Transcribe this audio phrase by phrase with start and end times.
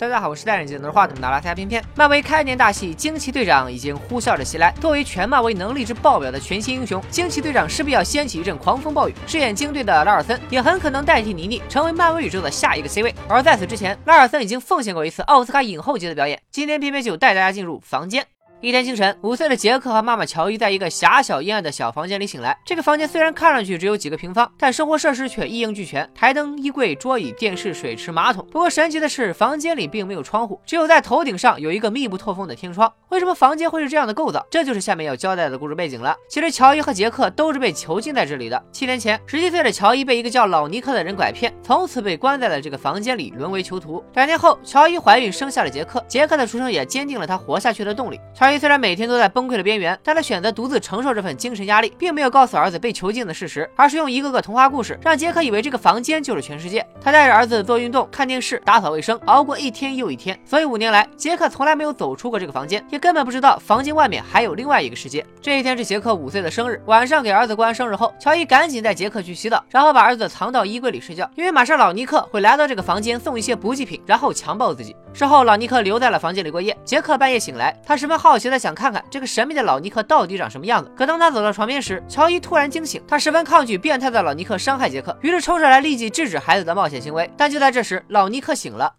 [0.00, 1.84] 大家好，我是戴眼镜拿着话筒的阿拉斯加片片。
[1.94, 4.72] 漫威开年大戏《惊奇队长》已经呼啸着袭来。
[4.80, 9.14] 作为全漫威能力值爆表的全新英雄，惊奇队长势必要掀起一阵狂风暴雨。
[9.26, 13.14] 饰演惊队的拉尔森也很可能代替妮妮，成为漫威宇宙的下一个 C 位。
[13.28, 16.40] 而在此之前，拉尔森已经奉献过一次奥斯卡影后级的表演。
[16.50, 18.26] 今天片片就带大家进入房间。
[18.62, 22.54] 一天清晨，五岁的杰克和妈妈乔伊在一个狭小阴暗的小房间里醒来。
[22.62, 28.46] 这个房间虽然看上去只有几个平方，但生活设施却一应俱全：台灯、衣柜、桌椅、电视、水池、马桶。
[28.52, 32.92] 不过神奇的是，房间里并没有窗户，只有在头顶上有一个密不透风的天窗。
[33.08, 34.46] 为什么房间会是这样的构造？
[34.50, 36.14] 这就是下面要交代的故事背景了。
[36.28, 38.62] 其实乔伊和杰克都是被囚禁在这里的。
[38.70, 44.04] 七年前，十七岁的乔伊被一个叫老尼克的人拐骗，从此被关在了这个房间里，沦为囚徒。
[44.12, 48.20] 两年后，乔伊怀孕生下了杰克，杰克的出生也坚定了他活下去的动力。
[48.34, 56.84] 乔乔伊虽然每天都在崩溃的边缘，但他选择独自承受这份精神压力，并没有告诉儿子被囚禁的事实，而是用一个个童话故事让杰克以为这个房间就是全世界。
[57.00, 60.36] 他带着儿子做运动、看电视、打扫卫生，熬过一天又一天。
[60.44, 65.24] 所以五年来，杰克从来没有走出过这个房间，也根本不知道房间外面还有另外一个世界。
[65.40, 74.96] 这一天是杰克五岁的生日，晚上给儿子过完生日后，乔伊赶紧带杰克去洗澡，然后把儿子藏到衣柜里睡觉，因为马上老尼克会来到这个房间送一些补给品，然后强暴自己。
[75.12, 76.76] 事后，老尼克留在了房间里过夜。
[76.84, 80.90] 杰克半夜醒来，他十分好奇的想看看这个神秘的老尼克到底长什么样子。
[80.96, 87.30] 可当他走到床边时，乔伊突然惊醒，他十分抗拒变态的老尼克伤害杰克，于是冲上来立即制止孩子的冒险行为。
[87.36, 88.94] 但就在这时，老尼克醒了。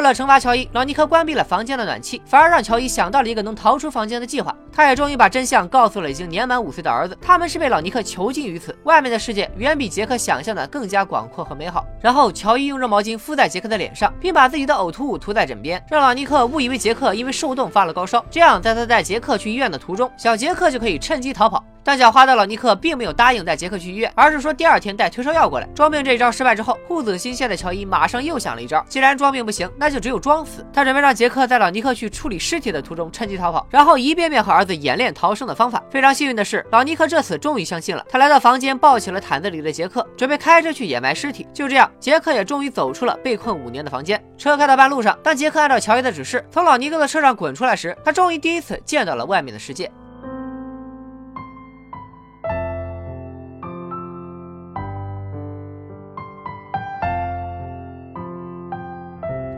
[0.00, 4.56] 为了惩罚乔伊，老尼克关闭了房间的暖气，反而让乔伊想到了一个能逃出房间的计划。
[4.72, 11.84] 他也终于把真相告诉了已经年满五岁的儿子，他们是被老尼克囚禁于此，外面的世界远比杰克想象的更加广阔和美好。
[12.00, 21.62] 然后，乔伊用热毛巾敷在杰克的脸上，并把自己的呕吐物涂在枕边，让老尼克误以为杰克因为受冻发了高烧，这样在他带杰克去医院的途中，小杰克就可以趁机逃跑。
[21.82, 25.66] 但狡猾的老尼克并没有答应带杰克去医院，而是说第二天带退烧药过来。
[25.74, 30.66] 装病这一招失败之后，护子心切的乔伊马上又想了一招，既然装病不行，那就只有装死。
[30.72, 35.82] 他准备让杰克在老尼克去处理尸体的途中趁机逃跑，然后一遍遍和儿子演练逃生的方法。
[35.90, 38.04] 非常幸运的是，老尼克这次终于相信了。
[38.08, 41.46] 他来到房间，抱起了毯子里的杰克，准备开车去掩埋尸体。
[41.52, 44.22] 就这样，杰克也终于走出了被困五年的房间。
[44.36, 49.90] 车开到半路上，当杰克按照乔伊的指示从老尼克的车上滚出来时，他终于第一次见到了外面的世界。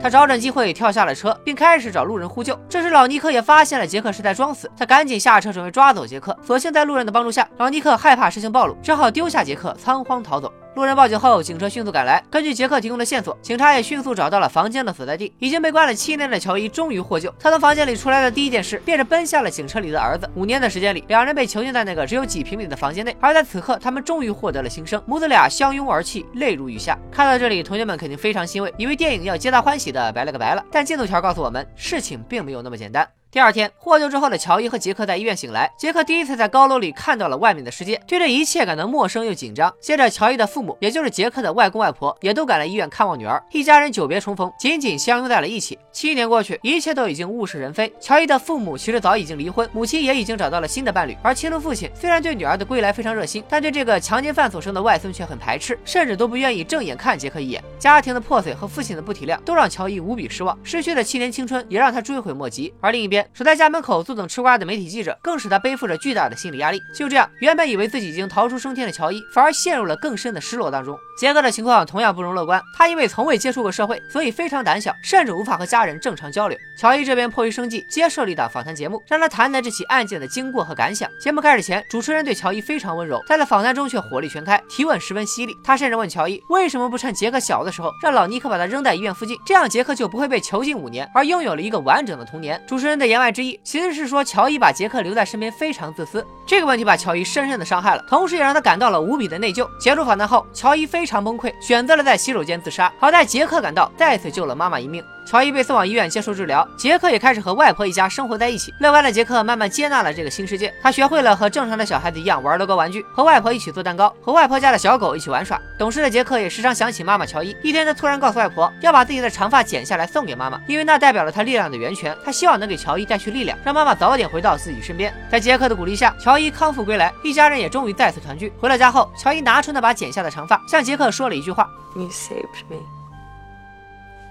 [0.02, 2.58] 他找准机会跳下了车，并开始找路人呼救。
[2.68, 6.36] 这时，老尼克也发现了杰克是在装死，他赶紧下车准备抓走杰克。
[6.44, 10.52] 所幸在路人的帮助下，老尼克害怕事情暴露，只好丢下杰克，仓皇逃走。
[10.74, 12.24] 路人报警后，警车迅速赶来。
[12.30, 15.30] 根据杰克提供的线索，警察也迅速找到了房间的所在地。
[15.38, 17.30] 已经被关了七年的乔伊终于获救。
[17.38, 20.26] 他从房间里出来的第一件事，便是奔向了警车里的儿子。
[20.34, 23.14] 五年的时间里，两人被囚禁在那个只有几平米的房间内。
[23.20, 26.98] 而在此刻，他们终于获得了新生，母子俩相拥而泣，泪如雨下。
[27.10, 30.64] 看到这里，同学们肯定非常欣慰，以为电影要皆大欢喜的白了个白了。
[30.72, 33.06] 但进度条告诉我们，事情并没有那么简单。
[33.32, 39.72] 第二天获救之后的乔伊和杰克在医院醒来，杰克第一次在高楼里看到了外面的世界，对这一切感到陌生又紧张。
[39.80, 45.78] 接着，乔伊的父母，也就是杰克的外公外婆，也都赶来医院看望女儿，一家人久别重逢，紧紧相拥在了一起。
[45.92, 47.90] 七年过去，一切都已经物是人非。
[47.98, 57.64] 乔伊的父母其实早已经离婚，母亲也已经找到了新的伴侣，而亲生父亲虽然对女儿的归来非常热心，但对这个强奸犯所生的外孙却很排斥，甚至都不愿意正眼看杰克一眼。
[57.78, 62.74] 家庭的破碎和父亲的不体谅，都让乔伊无比失望，失去的七年青春也让他追悔莫及。
[62.78, 64.02] 而另一边，守在家门口。
[64.02, 66.80] 坐等吃瓜的媒体记者，更使他背负着巨大的心理压力。
[66.94, 70.98] 就这样，原本以为自己已经逃出升天的乔伊，反而陷入了更深的失落当中。
[71.18, 76.58] 杰克的情况同样不容乐观，他因为从未接触过社会，所以非常胆小，甚至无法和家人正常交流。
[76.78, 81.08] 乔伊这边迫于生计，接受了一档访谈节目，让他谈谈这起案件的经过和感想。
[81.20, 85.54] 节目开始前，主持人对乔伊非常温柔，但在访谈中却火力全开，提问十分犀利。
[85.62, 92.60] 他甚至问乔伊，为什么不趁杰克小的时候，让老尼克把他扔在医院附近，这样杰克就不会被囚禁五年，而拥有了一个完整的童年。
[92.66, 99.68] 主持人的言外之意，其实是说乔伊把杰克留在身边非常自私，这个问题把乔伊深深的伤害了，同时也让他感到了无比的内疚。
[99.78, 102.92] 结束访谈后，乔伊非非常崩溃，选择了在洗手间自杀。
[102.96, 105.02] 好在杰克赶到，再次救了妈妈一命。
[105.24, 108.74] 乔伊被送往医院接受治疗，杰克也开始和外婆一家生活在一起。
[108.80, 115.60] 乐观的杰克慢慢接纳了这个新世界，他学会了和正常的小孩子一样玩乐高玩具，和外婆一起做蛋糕，和外婆家的小狗一起玩耍。
[115.78, 117.56] 懂事的杰克也时常想起妈妈乔伊。
[117.62, 122.16] 一天，他突然告诉外婆要把自己的长发剪下来送给妈妈，因为那代表了他力量的源泉。
[122.24, 125.14] 他希望能给乔伊带去力量，让妈妈早点回到自己身边。
[125.30, 128.52] 在杰克的鼓励下，乔伊康复归来，一家人也终于再次团聚。
[128.60, 132.78] 回到家后，乔伊拿出那把剪下的长发，向杰克说了一句话：“You saved me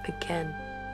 [0.06, 0.46] again。”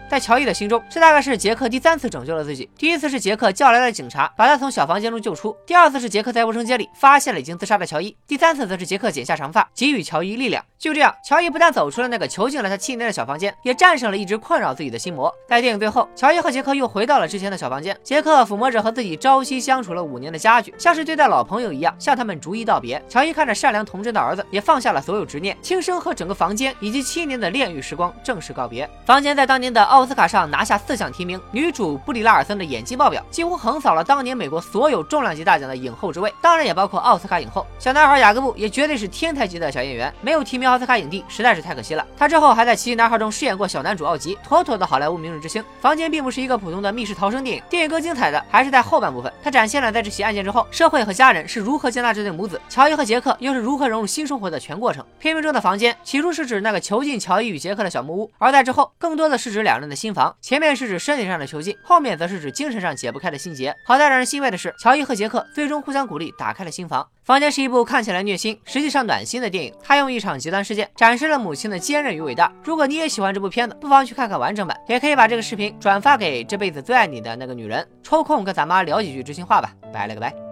[0.08, 2.68] 在乔伊的心中，这大概是杰克第三次拯救了自己。
[2.78, 10.64] 第一次是杰克叫来了警察，把他从小房间中救出；第二次是杰克在卫生间里发现了已经自杀的乔伊；第三次则是杰克剪下长发，给予乔伊力量。
[10.78, 15.32] 就这样，乔伊不但走出了那个囚禁了他七年的小房间，也战胜了一直困扰自己的心魔。
[15.48, 23.02] 在电影最后，乔伊和杰克又回到了之前的小房间，杰克抚摸着和自己朝夕相处了五年的家具，像是对待老朋友一样，向他们逐一道别。
[23.08, 28.88] 乔伊看着善良童真的儿子，也放下了所有执念，轻声和整个房间以及七年的炼狱时光正式告别。
[29.04, 37.66] 房间在当年的奥奥斯卡上拿下四项提名，女主布里拉尔森的演技爆表，几乎横扫了当年美国所有重量级大奖的影后之位，当然也包括奥斯卡影后。
[37.80, 42.06] 小男孩雅各布也绝对是天才级的小演员，没有提名奥斯卡影帝实在是太可惜了。
[42.16, 45.64] 他之后还在《奇迹男孩》中饰演过小男主奥吉，妥妥的好莱坞明日之星。
[45.80, 55.04] 房间并不是一个普通的密室逃生电影，电影更精彩的还是在后半部分，他展现了在这起案件之后，社会和家人是如何接纳这对母子，乔伊和杰克又是如何融入新生活的全过程。
[55.18, 60.34] 片名中的房间起初是指那个囚禁乔伊与杰克的小木屋，而在之后更多的是指两人的新房。
[60.40, 63.74] 前面是指身体上的囚禁，后面则是指精神上解不开的心结。
[63.86, 67.06] 好在让人欣慰的是，乔伊和杰克最终互相鼓励，打开了心房。
[67.24, 69.72] 房间是一部看起来虐心，实际上暖心的电影。
[69.82, 72.52] 它用一场极端事件展示了母亲的坚韧与伟大。
[72.64, 79.74] 如果你也喜欢这部片子，不妨去看看完整版，也可以把这个视频转发给这辈子最爱你的那个女人，抽空跟咱妈聊几句知心话吧。
[79.92, 80.47] 拜了个拜。